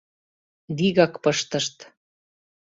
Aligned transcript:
Вигак 0.77 1.13
пыштышт. 1.23 1.75